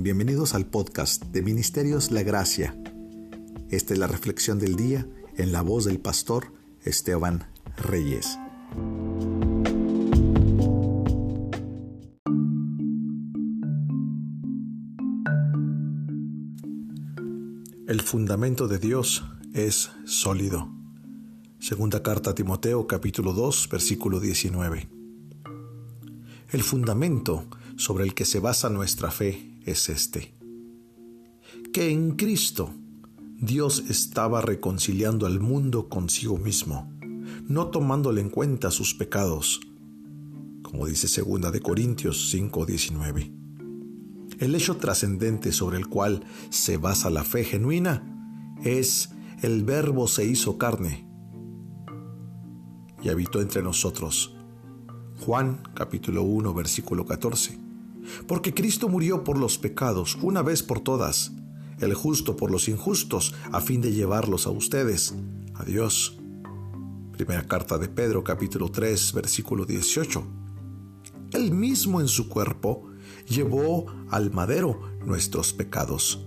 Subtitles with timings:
[0.00, 2.80] Bienvenidos al podcast de Ministerios La Gracia.
[3.68, 5.04] Esta es la reflexión del día
[5.36, 6.52] en la voz del pastor
[6.84, 8.38] Esteban Reyes.
[17.88, 20.72] El fundamento de Dios es sólido.
[21.58, 24.88] Segunda carta a Timoteo capítulo 2 versículo 19.
[26.50, 30.34] El fundamento sobre el que se basa nuestra fe es este.
[31.72, 32.74] Que en Cristo
[33.40, 36.92] Dios estaba reconciliando al mundo consigo mismo,
[37.46, 39.60] no tomándole en cuenta sus pecados,
[40.62, 43.32] como dice segunda de Corintios 5:19.
[44.40, 49.10] El hecho trascendente sobre el cual se basa la fe genuina es
[49.42, 51.06] el verbo se hizo carne
[53.02, 54.34] y habitó entre nosotros
[55.20, 57.67] Juan capítulo 1 versículo 14.
[58.26, 61.32] Porque Cristo murió por los pecados una vez por todas,
[61.80, 65.14] el justo por los injustos, a fin de llevarlos a ustedes,
[65.54, 66.18] a Dios.
[67.12, 70.24] Primera carta de Pedro capítulo 3 versículo 18.
[71.32, 72.88] Él mismo en su cuerpo
[73.28, 76.26] llevó al madero nuestros pecados.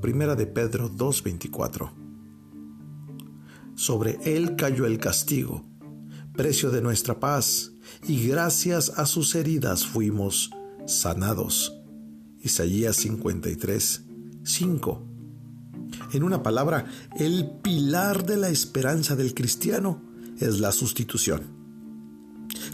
[0.00, 1.92] Primera de Pedro 2:24.
[3.74, 5.70] Sobre él cayó el castigo
[6.40, 7.72] precio de nuestra paz,
[8.06, 10.50] y gracias a sus heridas fuimos
[10.86, 11.76] sanados.
[12.42, 14.02] Isaías 53,
[14.42, 15.06] 5.
[16.12, 16.86] En una palabra,
[17.18, 20.02] el pilar de la esperanza del cristiano
[20.38, 21.42] es la sustitución.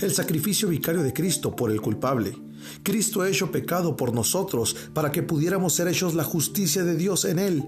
[0.01, 2.37] El sacrificio vicario de Cristo por el culpable.
[2.83, 7.39] Cristo hecho pecado por nosotros para que pudiéramos ser hechos la justicia de Dios en
[7.39, 7.65] él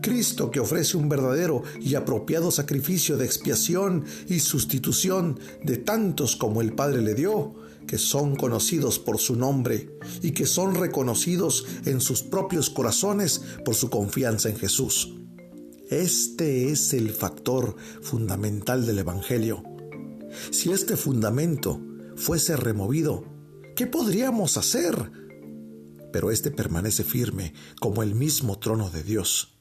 [0.00, 6.60] Cristo que ofrece un verdadero y apropiado sacrificio de expiación y sustitución de tantos como
[6.60, 7.54] el Padre le dio,
[7.86, 13.74] que son conocidos por su nombre y que son reconocidos en sus propios corazones por
[13.74, 15.14] su confianza en Jesús.
[15.88, 19.62] Este es el factor fundamental del Evangelio.
[20.50, 21.80] Si este fundamento
[22.16, 23.24] fuese removido,
[23.76, 25.12] ¿qué podríamos hacer?
[26.12, 29.58] Pero este permanece firme como el mismo trono de Dios.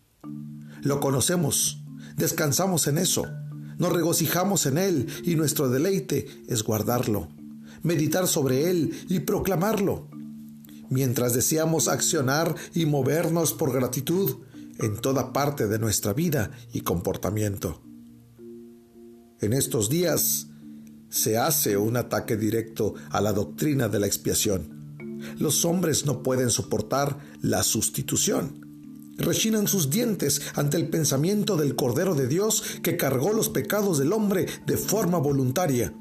[0.81, 1.84] Lo conocemos,
[2.16, 3.25] descansamos en eso,
[3.78, 7.28] nos regocijamos en Él y nuestro deleite es guardarlo,
[7.85, 10.09] meditar sobre Él y proclamarlo.
[10.90, 14.38] Mientras deseamos accionar y movernos por gratitud
[14.79, 17.81] en toda parte de nuestra vida y comportamiento.
[19.40, 20.47] En estos días
[21.09, 25.17] se hace un ataque directo a la doctrina de la expiación.
[25.40, 28.66] Los hombres no pueden soportar la sustitución
[29.17, 34.13] rechinan sus dientes ante el pensamiento del Cordero de Dios que cargó los pecados del
[34.13, 35.94] hombre de forma voluntaria.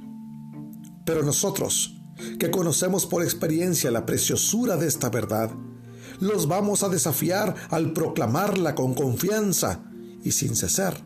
[1.04, 1.96] Pero nosotros,
[2.38, 5.50] que conocemos por experiencia la preciosura de esta verdad,
[6.20, 9.84] los vamos a desafiar al proclamarla con confianza
[10.22, 11.02] y sin cesar.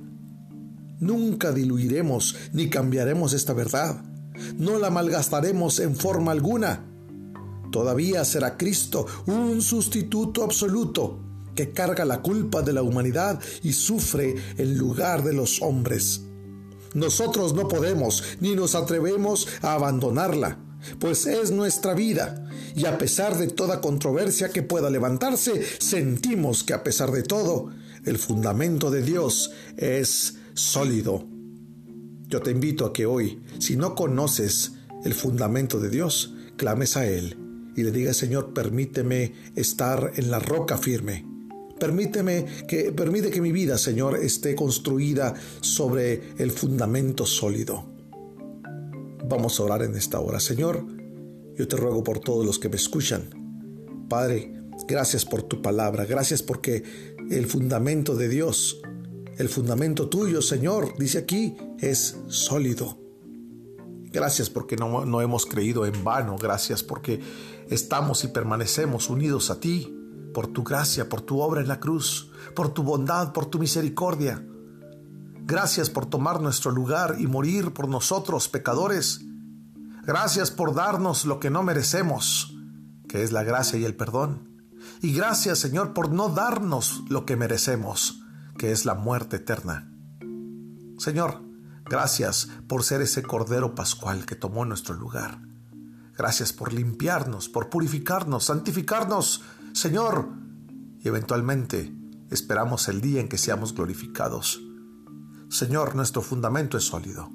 [1.01, 4.03] Nunca diluiremos ni cambiaremos esta verdad.
[4.57, 6.85] No la malgastaremos en forma alguna.
[7.71, 14.37] Todavía será Cristo un sustituto absoluto que carga la culpa de la humanidad y sufre
[14.57, 16.23] en lugar de los hombres.
[16.95, 20.59] Nosotros no podemos ni nos atrevemos a abandonarla,
[20.99, 26.75] pues es nuestra vida, y a pesar de toda controversia que pueda levantarse, sentimos que
[26.75, 27.71] a pesar de todo,
[28.05, 31.27] el fundamento de Dios es sólido.
[32.29, 34.73] Yo te invito a que hoy, si no conoces
[35.05, 37.37] el fundamento de Dios, clames a Él
[37.77, 41.38] y le digas, Señor, permíteme estar en la roca firme
[41.79, 47.85] Permíteme que, permite que mi vida, Señor, esté construida sobre el fundamento sólido.
[49.29, 50.85] Vamos a orar en esta hora, Señor.
[51.57, 53.31] Yo te ruego por todos los que me escuchan.
[54.09, 54.55] Padre,
[54.89, 56.83] gracias por tu palabra, gracias porque
[57.31, 58.81] el fundamento de Dios,
[59.37, 62.99] el fundamento tuyo, Señor, dice aquí, es sólido.
[64.11, 67.21] Gracias porque no, no hemos creído en vano, gracias porque
[67.69, 69.98] estamos y permanecemos unidos a ti
[70.33, 74.45] por tu gracia, por tu obra en la cruz, por tu bondad, por tu misericordia.
[75.45, 79.23] Gracias por tomar nuestro lugar y morir por nosotros, pecadores.
[80.05, 82.55] Gracias por darnos lo que no merecemos,
[83.09, 84.49] que es la gracia y el perdón.
[85.01, 88.23] Y gracias, Señor, por no darnos lo que merecemos,
[88.59, 89.91] que es la muerte eterna.
[90.99, 91.43] Señor,
[91.85, 95.41] gracias por ser ese Cordero Pascual que tomó nuestro lugar.
[96.17, 99.43] Gracias por limpiarnos, por purificarnos, santificarnos,
[99.79, 100.31] Señor,
[100.99, 101.95] y eventualmente
[102.31, 104.61] esperamos el día en que seamos glorificados.
[105.51, 107.31] Señor, nuestro fundamento es sólido.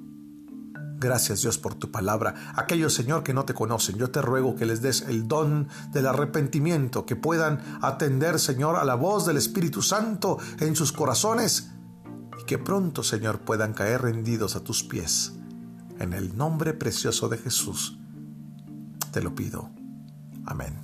[0.98, 2.52] Gracias Dios por tu palabra.
[2.54, 6.06] Aquellos, Señor, que no te conocen, yo te ruego que les des el don del
[6.06, 11.70] arrepentimiento, que puedan atender, Señor, a la voz del Espíritu Santo en sus corazones
[12.38, 15.32] y que pronto, Señor, puedan caer rendidos a tus pies.
[15.98, 17.98] En el nombre precioso de Jesús,
[19.12, 19.70] te lo pido.
[20.44, 20.83] Amén.